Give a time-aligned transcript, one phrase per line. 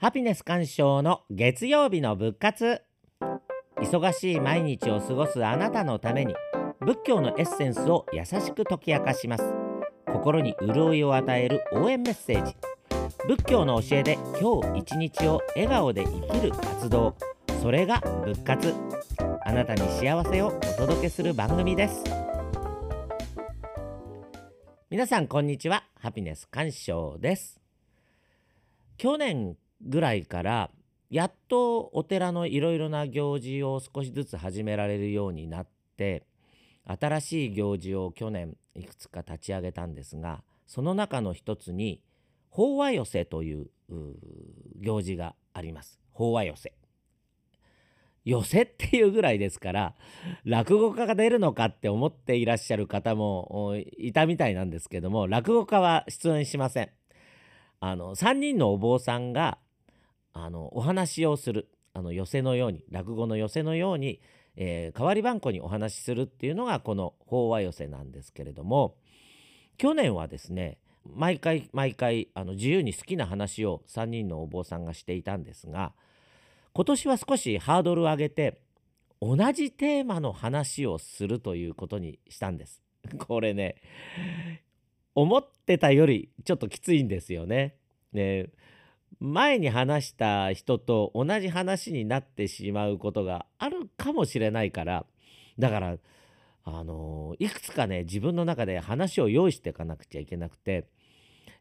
[0.00, 2.82] ハピネス鑑賞の月曜日の仏活。
[3.78, 6.36] 忙しい毎日を過ごすあなたのために
[6.78, 9.52] 仏教のエッセンスを優しく解き明かします。
[10.06, 12.54] 心に潤いを与える応援メッセージ。
[13.26, 17.16] 仏教の教えで今日一日を笑顔で生きる活動。
[17.60, 18.74] それが仏活。
[19.44, 22.04] あなたに幸せをお届けする番組です。
[24.90, 25.82] 皆さんこんにちは。
[25.98, 27.60] ハピネス鑑賞です。
[28.96, 30.70] 去年ぐらいから
[31.10, 36.26] やっとお寺のいろいろな行事を少しずつ始められるようになって
[36.86, 42.02] 新しい行事を去年いくつか立ち上げたんですがその中の一つに
[42.50, 43.66] 法話寄せという
[44.80, 45.98] 行事があります。
[46.12, 46.72] 法話寄せ。
[48.24, 49.94] 寄せっていうぐらいですから
[50.44, 56.90] 落語家が出るのかって思っていらっしゃる方もいたみたいなんですけども落語家は出演しません。
[57.80, 59.58] あの3人のお坊さんが
[60.44, 64.20] あのお話をするあの寄席のように落語の寄席のように、
[64.56, 68.96] えー、代わり番号にお話しするっていうのがこの法話寄席なんですけれども
[69.78, 75.92] 去年はですね毎回毎回あの自由に好きな話を3人のお坊さんがしていたんですが
[76.72, 78.60] 今年は少しハードルを上げて
[79.20, 82.82] 同じテーマの話をするということにしたんです。
[83.18, 83.76] これね
[85.14, 87.74] 思ってたよりちょっときついんですよね。
[88.12, 88.50] ね
[89.20, 95.04] 前に話した人と同じ話になってしまうことがあるかもしれないから
[95.58, 95.96] だから
[96.64, 100.86] あのいくつかね自分の中で話を用意していかなくちゃいけなくて、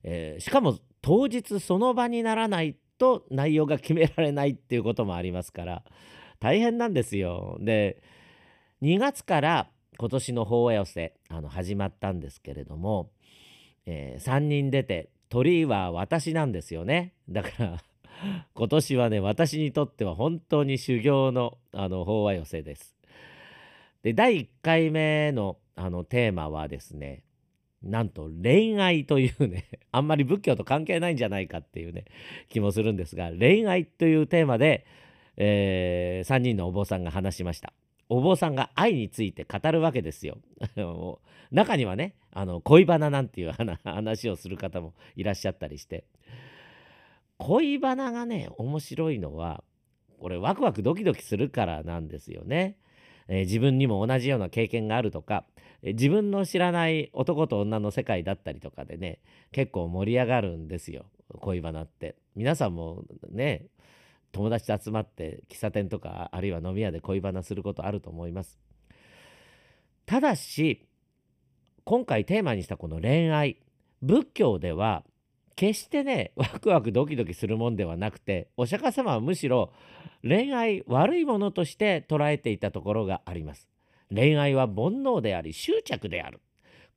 [0.03, 5.83] えー、しかも当日その場にならないと内容が決められないっていうこともありますから
[6.39, 7.57] 大変なんですよ。
[7.61, 8.01] で
[8.81, 13.09] 2月から今年の法話寄せあの始まったんですけれども、
[13.87, 17.13] えー、3人出て鳥は私なんですよね。
[17.29, 17.83] だから
[18.53, 22.95] 今年はね私にとっては本当に修行のあの法話寄せです。
[24.03, 27.23] で第1回目のあのテーマはですね
[27.83, 32.05] なんと恋愛というねあんまり仏教と関係ないんじゃないかっていうね
[32.49, 34.85] 気もするんですが恋愛というテーマで、
[35.35, 37.73] えー、3人のお坊さんが話しました。
[38.09, 40.37] お坊さんが愛について語るわけですよ。
[41.51, 43.51] 中にはねあの恋バナなんていう
[43.83, 46.05] 話をする方もいらっしゃったりして
[47.39, 49.63] 恋バナがね面白いのは
[50.19, 52.77] これワクワクドキドキするからなんですよね。
[53.27, 55.45] えー、自分にも同じような経験があるとか、
[55.81, 59.19] えー、自分の知らない男と女の世界だったりとかでね
[59.51, 61.05] 結構盛り上がるんですよ
[61.39, 62.15] 恋バナって。
[62.35, 63.65] 皆さんもね
[64.31, 68.59] 友達と集まって喫茶店とかあるいは飲み屋で恋バナすることあると思います。
[70.05, 70.86] ただし
[71.87, 73.61] 今回テーマにしたこの恋愛
[74.01, 75.05] 仏教では
[75.55, 79.71] 決してねワクワクドキドキするもんではなくてお釈迦様はむしろ
[80.21, 83.69] 恋愛悪いものとして捉えていたところがあります。
[84.13, 86.41] 恋愛は煩悩であり執着である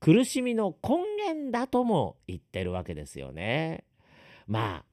[0.00, 3.84] 苦しみの根源だとも言ってるわけですよね。
[4.48, 4.84] まあ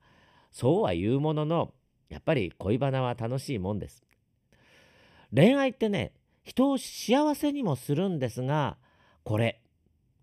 [0.51, 1.73] そうは言うものの
[2.09, 4.03] やっぱり恋バナは楽しいもんです。
[5.35, 6.13] 恋愛ってね
[6.43, 8.77] 人を幸せにもするんですが
[9.23, 9.59] これ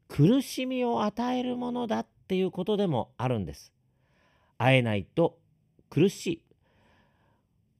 [0.08, 3.72] 苦しみを与えるものだっていうことでもあるんです。
[4.58, 5.38] 会えないと
[5.90, 6.42] 苦しい。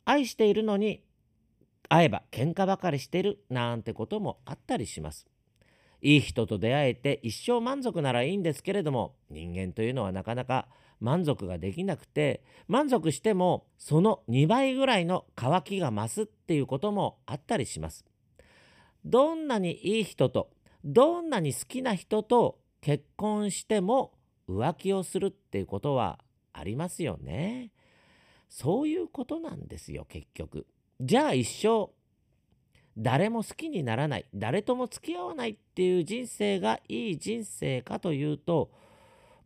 [0.05, 1.03] 愛しているのに
[1.89, 5.27] 会えば喧嘩ばかりしてるなんてこともあったりします。
[6.01, 10.69] いい人と出会えて一生満足ならいいんですけれども人間というのはなかなか
[11.01, 18.05] 満足ができなくて満足してもその2倍ぐらいの渇きが増すっていうこともあったりします。
[19.05, 20.51] どんなにいい人と
[20.85, 24.13] どんなに好きな人と結婚しても
[24.49, 26.19] 浮気をするっていうことは
[26.53, 27.71] ありますよね。
[28.51, 30.67] そういうことなんですよ結局。
[31.01, 31.91] じゃあ一生
[32.97, 38.71] 誰も好きにならない誰とも付き合わないっていう人生がいい人生かというと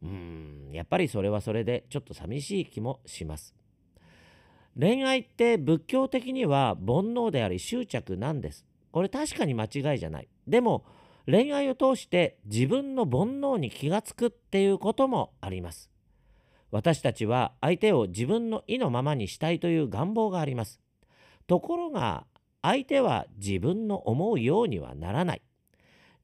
[0.02, 3.54] うんやっぱりそれはそれでちょっと寂しい気もします。
[4.78, 8.64] 恋愛って仏教的には煩悩であり執着なんです。
[8.92, 10.28] これ確かに間違いじゃない。
[10.46, 10.84] でも
[11.30, 15.90] 恋愛を通して自分の煩悩に気がつくっていうこともあります。
[16.70, 20.80] 私たちは相手を自分の意のままにしたいという願望があります。
[21.46, 22.24] ところが
[22.62, 25.42] 相手は自分の思うようにはならない。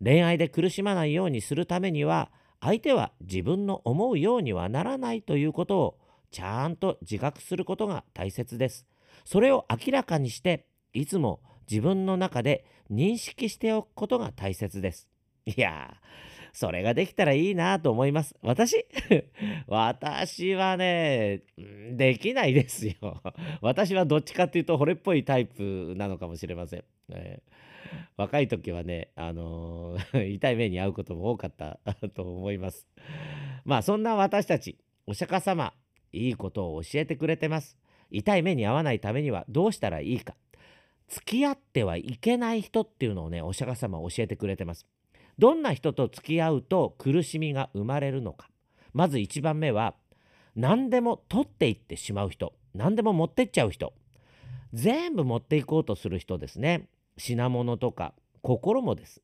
[0.02, 2.30] 恋愛で苦しまないようにするためには
[2.60, 5.98] 相手は自分の思うようにはならないということを
[6.30, 8.86] ちゃんと自覚することが大切です。
[9.26, 11.40] それを明らかにしていつも
[11.70, 15.08] 自分の中で認識しておくことが大切です。
[15.46, 15.94] いや
[16.54, 18.36] それができたらいいなと思います。
[18.40, 18.86] 私？
[19.66, 21.42] 私はね、
[21.92, 22.94] できないですよ。
[23.60, 26.84] 私はどっちかっていうと惚れっぽいタイプなのかもしれません。
[27.10, 27.64] えー
[28.16, 31.78] 若い時はね、あのー 痛い目に遭うことも多かった
[32.14, 32.88] と思います。
[33.64, 35.74] まあそんな私たち、お釈迦様、
[36.12, 37.78] いいことを教えてくれてます。
[38.10, 40.34] 痛い目に遭わないためにはどうしたらいいか。
[41.08, 44.86] 付き合ってはいけない人っていうのをね、お釈迦様教えてくれてます。
[45.38, 48.48] どんな人と付き合うと苦しみが生まれるのか。
[48.92, 49.94] まず1番目は、
[50.54, 52.52] 何でも取っていってしまう人。
[52.74, 53.92] 何でも持ってっちゃう人。
[54.72, 56.88] 全部持っていこうとする人ですね。
[57.16, 59.22] 品物とか心もです。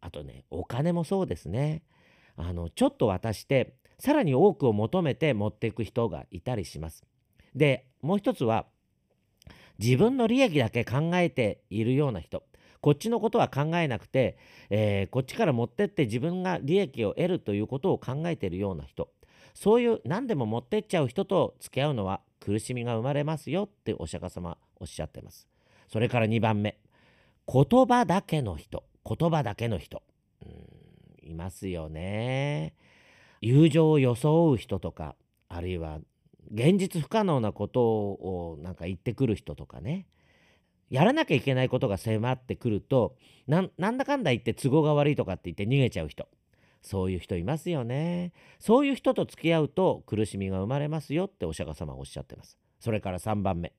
[0.00, 1.82] あとね、お金もそうですね。
[2.36, 7.04] あの、ちょっと渡して、さらに多くを求めて持っていく人がいたりします。
[7.54, 8.66] で、もう一つは、
[9.78, 12.42] 自分の利益だけ考えているような人。
[12.80, 14.38] こっちのことは考えなくて、
[14.70, 19.10] えー、こっちから持ってって自分が利益を得るということを考えているような人。
[19.54, 25.48] そういう何でも持ってっちゃう人と付き合うのは苦しみが生まれますよってお釈迦様おっしゃってます。
[25.88, 26.78] それから2番目。
[27.50, 28.84] 言葉だけの人。
[29.04, 30.02] 言葉だけの人。
[30.44, 32.74] うんいますよね。
[33.40, 35.16] 友情を装う人とか、
[35.48, 35.98] あるいは
[36.52, 40.06] 現実不可能なことをなんか言ってくる人とかね。
[40.88, 43.16] やらなきゃいけないことが迫ってくると
[43.48, 46.28] なんだかんだ言って都合が悪いとかって言って逃げちゃう人。
[46.82, 48.32] そういう人いますよね。
[48.60, 52.56] そういう人と付き合うと苦しみが生まれますよってお釈迦様はおっしゃってます。
[52.78, 53.72] それから3番目。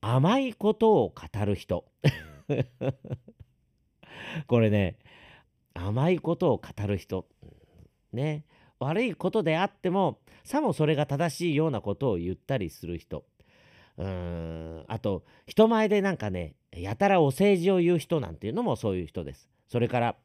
[0.00, 1.84] 甘いことを語る人。
[4.46, 4.96] これね
[5.74, 7.26] 甘いことを語る人。
[8.12, 8.44] ね。
[8.84, 13.24] 悪いことであってもさもそれが正しいようなことを言ったりする人
[13.96, 19.48] うーんあと人前でなんかねやたらお世辞を言う人なんていうのもそういう人です。
[19.68, 20.16] それから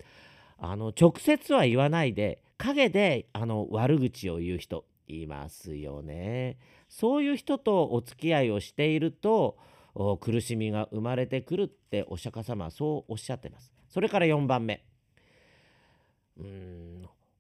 [0.58, 6.58] あの直接は言わないで陰であの悪口を言う人いますよね。
[6.90, 9.58] そういう人とお付き合いをしていると
[10.20, 13.72] 苦しみが生まれてくるってお釈迦様はそうおっしゃってます。
[13.90, 14.84] それから4番目。
[16.38, 16.99] うん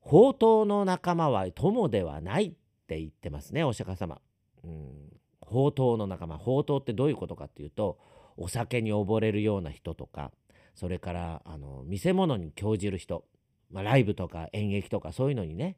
[0.09, 2.51] 宝刀の仲間は友ではないっ
[2.87, 4.19] て言ってますねお釈迦様。
[4.63, 5.13] うん。
[5.39, 6.39] 宝刀の仲間。
[6.39, 7.99] 宝刀ってどういうことかっていうと
[8.35, 10.31] お酒に溺れるような人とか
[10.73, 13.23] それからあの見せ物に興じる人、
[13.71, 15.77] まあ、ライブとか演劇とかそういうのにね、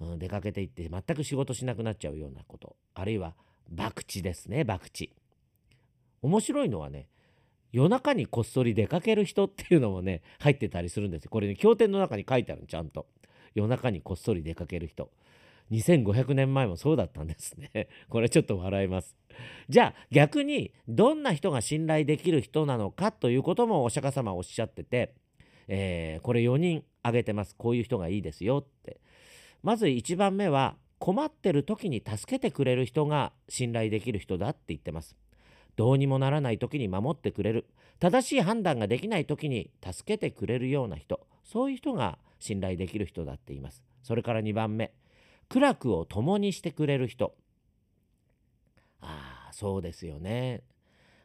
[0.00, 3.34] うん、出かけていって全く仕事しなくなっちゃうようなことあるいは
[3.76, 5.10] 博打ですね博打。
[6.22, 7.06] 面白いのはね
[7.70, 11.30] 夜中にこっそり出かける人っていうのもね入ってたりするんですよ。
[11.30, 13.04] これね経典の中に書いてあるちゃんと。
[13.54, 15.10] 夜中にこっそり出かける人
[15.70, 17.88] 2500年前もそうだったんですね。
[18.10, 19.16] これちょっと笑います。
[19.68, 25.14] じゃあ逆にどんな人が信頼できる人なのかということもお釈迦様おっしゃってて、
[25.68, 27.56] えー、これ4人挙げてます。
[27.56, 29.00] こういう人がいいですよって。
[29.62, 35.16] まず1番目は困ってる時に助けてくれる人が信頼できる人だって言ってます。
[35.76, 37.66] どうにもならない時に守ってくれる。
[37.98, 41.26] 正しい判断ができない時に助けてくれるような人。
[41.44, 43.82] そういう人が信頼できる人だっています。
[44.02, 44.92] それから2番目。
[45.52, 47.34] 苦楽を共にしてくれる人
[49.02, 50.62] ああそうですよね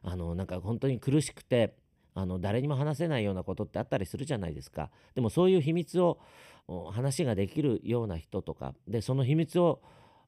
[0.03, 1.75] あのなんか本当に苦しくて
[2.13, 6.19] あの誰にも話せないようなことってあったりするじゃないですかでもそういう秘密を
[6.91, 9.81] 話ができるような人とかでその秘密を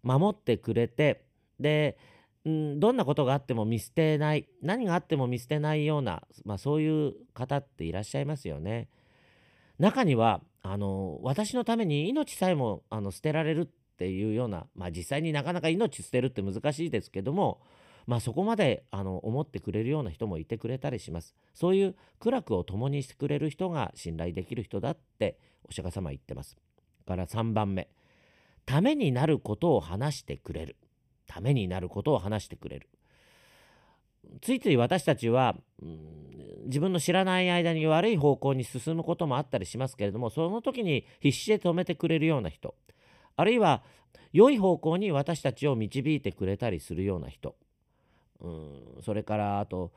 [0.03, 1.25] 守ってくれて
[1.59, 1.97] で、
[2.47, 8.87] ん、どんなことがあっても見捨てない何があっても見捨てないような、まあ、そういう方っていらっしゃいますよね。
[9.77, 17.61] 中にはあの私のために命さえもあの捨てられるっていうような、まあ、実際になかなか命捨てるって難しいですけども、
[18.07, 21.35] まあ、そこまであの思ってくれるような人もいてくれたりします。
[21.53, 25.37] そういう苦楽を共にしてくれる人が信頼できる人だって
[25.67, 26.57] お釈迦様は言ってます。
[27.05, 27.89] から3番目
[28.65, 30.77] ためになることを話してくれる
[31.25, 32.87] ためになることを話してくれる
[34.41, 35.99] ついつい私たちは、うん、
[36.65, 42.75] 自分の知らない間に悪い方向に進むこともあったりしますけれどもその時に必死で止めてくれるような人
[43.35, 43.83] あるいは
[44.31, 47.55] 良い方向に私たちを導いてくれたりするような人
[48.41, 49.91] うんそれからあと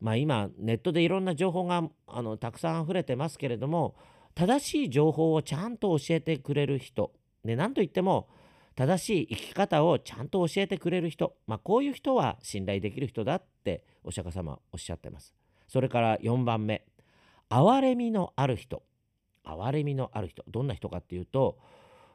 [0.00, 3.94] まあ今ネットでいろんな情報があのたくさん溢れてますけれども
[4.34, 7.12] 正しい情報をちゃんと教えてくれる人
[7.44, 8.28] で何といっても
[8.76, 15.34] 正しい生き方をちゃんと教えてくれる人、まあ、こういう人は信頼できる人だってお釈迦様おっしゃってます。
[15.68, 16.84] それから4番目
[17.48, 18.82] 憐れみのある人
[19.44, 21.58] 憐れみのある人どんな人かっていうと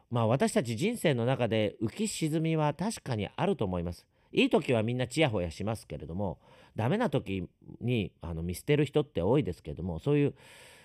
[0.10, 4.06] まあ私たち人生の中で浮き沈みは確かにあると思います。
[4.32, 6.40] いい時はみんなちやほやしますけれども
[6.76, 7.48] ダメな時
[7.80, 10.36] にあの見捨てる人って多いですけれどもそういう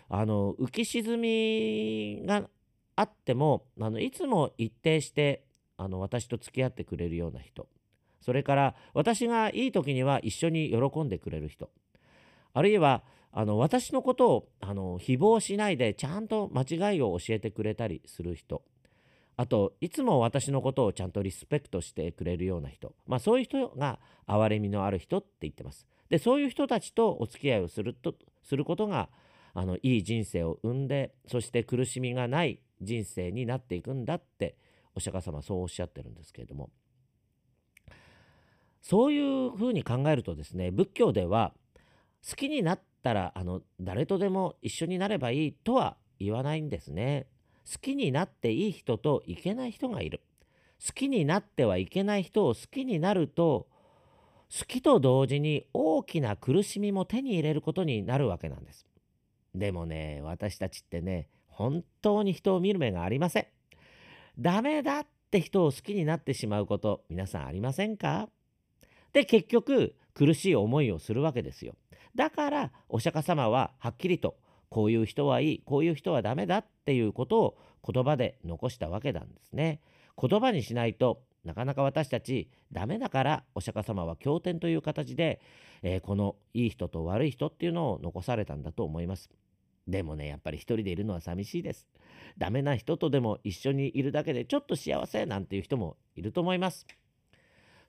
[0.09, 2.45] あの浮き沈みが
[2.95, 5.43] あってもあのいつも一定して
[5.81, 7.67] あの私と付き合ってくれるような人。
[8.21, 11.71] それから私がいい時には一緒に喜んでくれる人。
[12.53, 18.63] あるいはあの私のことをあの誹謗しないでちゃんと間違いを教えてくれたりする人。
[19.39, 25.87] あといつも私のことをちゃんとリスペクトしてくれるような人、まあ、そういう人が憐れみのある人って言ってます。
[26.11, 29.09] でそういう人たちとお付き合いをするとすることが
[29.55, 34.57] あのいい人生を生んでそして苦しみがない人生になっていくんだって
[34.95, 36.71] お釈迦様そうおっしゃってるんですけれども
[38.83, 41.53] そういうふうに考えるとですね仏教では
[42.29, 47.27] 好きになったらあの誰とでも一緒になればいいとは言わないんですね。
[47.71, 50.21] 好きになっていい人といけない人がいる。
[50.85, 53.69] 好きになってはいけない人を好きになると
[54.51, 58.87] 好きと同時に大きな苦しみも手に入れることになるわけなんです。
[59.55, 63.47] でもね私たちってね本当に人を見る目がありません。
[64.39, 68.29] ダメだって人を好きになってしまうこと皆さんありませんか？
[69.13, 71.75] で結局苦しい思いをするわけですよ。
[72.15, 74.37] だからお釈迦様ははっきりと
[74.69, 79.81] こういう人はいいこういう人はダメだっていうことを言葉で残したわけなんですね。
[80.21, 85.41] 言葉にしないとなかなか私たちダメだからお釈迦様は経典という形で、
[85.83, 89.31] えー、このいい人と悪い人っていうのを残されたんだと思います。
[89.91, 91.87] でもねやっぱり一人でいるのは寂しいです。
[92.39, 96.87] ダメな人とでも一緒にいるだけでちょっと幸せなんていう人もいると思います。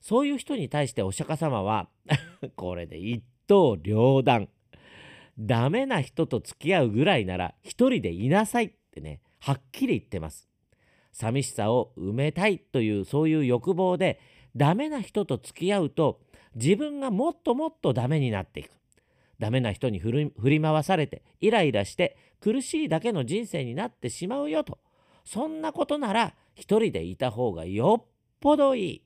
[0.02, 1.90] そういう人に対してお釈迦様は
[2.56, 4.50] これで一刀両断。
[5.40, 10.50] ダメな人と付き合うぐらいなら一人でいなさいってねはっきり言ってます。
[11.12, 14.20] 寂しさを埋めたいというそういう欲望で
[14.56, 16.22] ダメな人と付き合うと
[16.56, 18.81] 自分がもっともっとダメになっていく。
[19.42, 24.78] ダメな人に振り回されてイライラして苦しいだけの人生になってしまうよと。
[25.26, 28.06] そんなことなら一人でいた方がよっ
[28.40, 29.02] ぽどいい。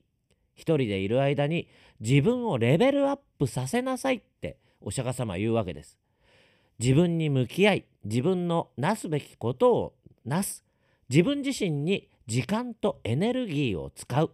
[0.54, 1.68] 一人でいる間に
[2.00, 5.98] 自分をレベルアップさせなさいってお釈迦様は言うわけです。
[6.78, 9.94] 自分に向き合い自分のなすべきことを
[10.26, 10.62] なす
[11.08, 14.32] 自分自身に時間とエネルギーを使う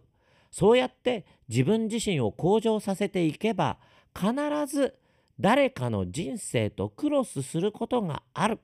[0.51, 3.77] そうやって自分自身を向上させていけば
[4.13, 4.33] 必
[4.67, 4.95] ず
[5.43, 8.59] 誰かの人生とクロスすることがある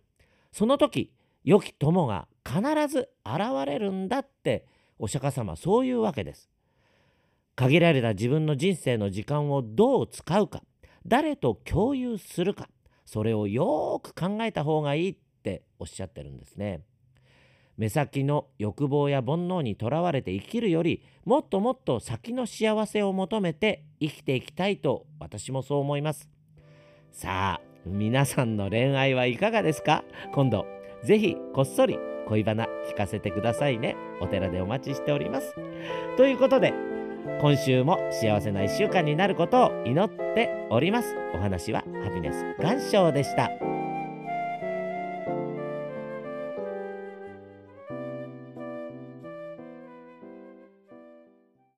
[0.53, 1.11] その時
[1.43, 4.65] 良き友が必ず現れるんだって
[4.97, 6.49] お釈迦様そういうわけです
[7.57, 10.63] 限られた自分の人生の時間をどう使うか
[11.05, 12.69] 誰と共有するか
[13.03, 16.83] それをよく考えた方がいいっておっしゃってるんですね。
[17.75, 26.38] 目先の欲望や煩悩にとらわれて生きるよりもっともっと先の幸せを求めて生きていきたいと私もそう思います。
[27.11, 30.03] さあ皆さんの恋愛はいかがですか？
[30.33, 30.65] 今度
[31.03, 31.97] ぜひこっそり
[32.27, 33.95] 恋バナ聞かせてくださいね。
[34.21, 35.55] お寺でお待ちしております。
[36.17, 36.73] ということで
[37.41, 43.49] 今週も幸せな1週間になることを祈っておりますお話はハピネス願章でした